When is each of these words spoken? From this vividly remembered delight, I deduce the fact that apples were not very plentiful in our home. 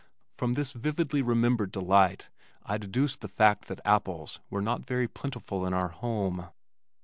From 0.33 0.53
this 0.53 0.71
vividly 0.71 1.21
remembered 1.21 1.71
delight, 1.71 2.29
I 2.65 2.79
deduce 2.79 3.15
the 3.15 3.27
fact 3.27 3.65
that 3.67 3.79
apples 3.85 4.39
were 4.49 4.59
not 4.63 4.83
very 4.87 5.07
plentiful 5.07 5.63
in 5.63 5.75
our 5.75 5.89
home. 5.89 6.49